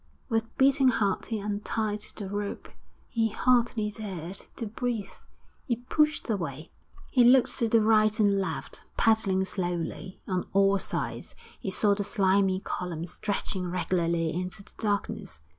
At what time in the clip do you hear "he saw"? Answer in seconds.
11.59-11.93